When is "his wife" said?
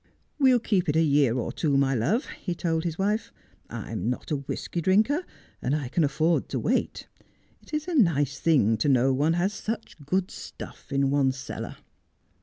2.85-3.31